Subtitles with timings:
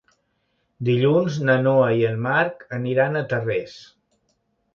[0.87, 3.79] Dilluns na Noa i en Marc aniran a Tarrés.